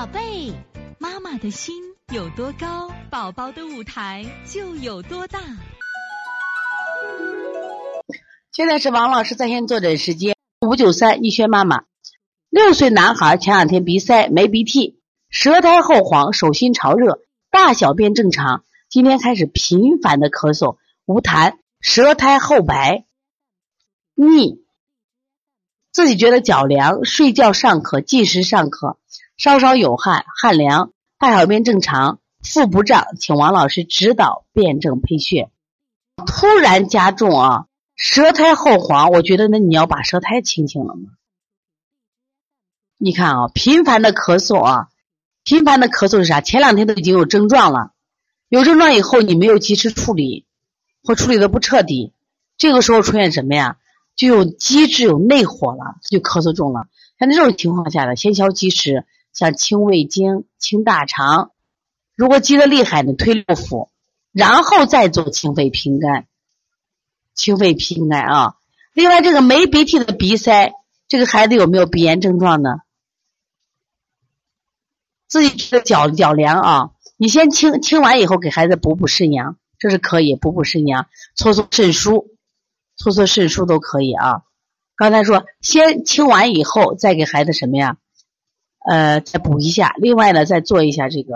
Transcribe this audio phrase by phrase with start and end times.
[0.00, 0.54] 宝贝，
[0.98, 1.74] 妈妈的心
[2.10, 5.38] 有多高，宝宝的舞台就有多大。
[8.50, 11.84] 现在是王老师在线坐诊时间，五九三易轩妈妈，
[12.48, 17.20] 六岁男孩前两天鼻塞没鼻涕，舌苔厚黄，手心潮热，
[17.50, 23.04] 大小便正常，今天开始频繁的咳嗽，无痰，舌苔厚白，
[24.14, 24.64] 腻，
[25.92, 28.96] 自己觉得脚凉，睡觉上咳，进食上咳，
[29.40, 35.50] 稍稍有汗，汗凉，大小便正常，腹不胀，请王老师指导辩证配穴。
[36.26, 37.66] 突然加重啊！
[37.96, 41.08] 舌苔厚黄，我觉得那你要把舌苔清清了吗？
[42.98, 44.88] 你看啊，频繁的咳嗽啊，
[45.42, 46.42] 频繁的咳嗽是啥？
[46.42, 47.92] 前两天都已经有症状了，
[48.50, 50.44] 有症状以后你没有及时处理，
[51.02, 52.12] 或处理的不彻底，
[52.58, 53.78] 这个时候出现什么呀？
[54.16, 56.88] 就有积滞有内火了，就咳嗽重了。
[57.18, 59.06] 像这种情况下的，先消积食，
[59.40, 61.52] 像清胃经、清大肠。
[62.14, 63.88] 如果积的厉害呢，推六腑，
[64.32, 66.26] 然后再做清肺平肝。
[67.34, 68.56] 清肺平肝啊！
[68.92, 70.74] 另外，这个没鼻涕的鼻塞，
[71.08, 72.80] 这个孩子有没有鼻炎症状呢？
[75.26, 82.26] 自己觉得脚脚凉啊，你先清清完以后，给孩子补补肾阳，这是可以补补肾阳，搓搓肾腧，
[82.94, 84.42] 搓搓肾腧都可以啊。
[84.96, 87.96] 刚才说先清完以后，再给孩子什么呀？
[88.86, 89.94] 呃，再补一下。
[89.98, 91.34] 另外呢，再做一下这个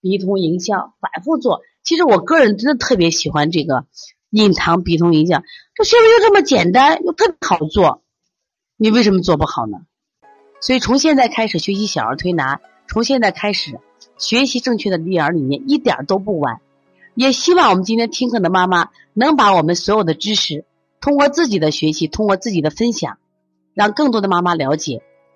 [0.00, 1.62] 鼻通营销，反复做。
[1.82, 3.86] 其实我个人真的特别喜欢这个。
[4.30, 5.40] 印堂鼻通营销，
[5.74, 8.02] 这穴位又这么简单，又特别好做，
[8.76, 9.78] 你为什么做不好呢？
[10.60, 13.78] 所以从现在开始学习小儿推拿，从现在开始
[14.18, 16.60] 学习正确的育儿理念，一点都不晚。
[17.14, 20.66] 也希望我们今天听课的妈妈能把我们所有的知识，
[21.00, 23.18] 通过自己的学习，通过自己的分享，
[23.74, 25.02] 让更多的妈妈了解，